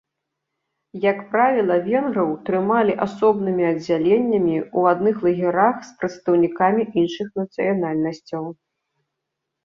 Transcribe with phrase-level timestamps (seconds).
[1.01, 8.43] Як правіла венграў трымалі асобнымі аддзяленнямі ў адных лагерах з прадстаўнікамі іншых нацыянальнасцяў.